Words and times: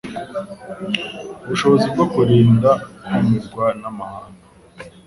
ubushobozi 1.43 1.87
bwo 1.93 2.05
kwirinda 2.13 2.71
kumirwa 3.05 3.65
n'amahanga, 3.81 4.41